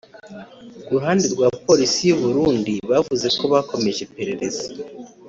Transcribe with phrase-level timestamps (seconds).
[0.85, 4.65] Ku ruhande rwa Polisi y’u Burundi bavuze ko bakomeje iperereza